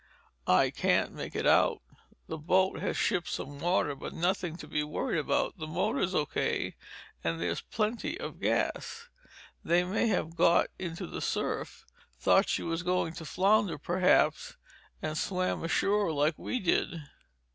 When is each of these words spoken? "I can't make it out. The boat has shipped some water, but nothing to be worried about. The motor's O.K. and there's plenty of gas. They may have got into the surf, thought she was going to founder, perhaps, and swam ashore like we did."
"I 0.47 0.71
can't 0.71 1.11
make 1.13 1.35
it 1.35 1.45
out. 1.45 1.83
The 2.25 2.39
boat 2.39 2.79
has 2.79 2.97
shipped 2.97 3.27
some 3.29 3.59
water, 3.59 3.93
but 3.93 4.15
nothing 4.15 4.55
to 4.55 4.67
be 4.67 4.81
worried 4.83 5.19
about. 5.19 5.59
The 5.59 5.67
motor's 5.67 6.15
O.K. 6.15 6.73
and 7.23 7.39
there's 7.39 7.61
plenty 7.61 8.19
of 8.19 8.39
gas. 8.39 9.09
They 9.63 9.83
may 9.83 10.07
have 10.07 10.35
got 10.35 10.69
into 10.79 11.05
the 11.05 11.21
surf, 11.21 11.85
thought 12.17 12.49
she 12.49 12.63
was 12.63 12.81
going 12.81 13.13
to 13.13 13.25
founder, 13.25 13.77
perhaps, 13.77 14.57
and 15.03 15.15
swam 15.15 15.63
ashore 15.63 16.11
like 16.11 16.33
we 16.39 16.59
did." 16.59 17.03